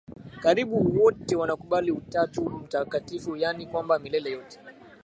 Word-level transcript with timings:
Karibu 0.39 0.99
wote 1.01 1.35
wanakubali 1.35 1.91
Utatu 1.91 2.49
Mtakatifu 2.49 3.35
yaani 3.35 3.65
kwamba 3.65 3.99
milele 3.99 4.31
yote 4.31 4.59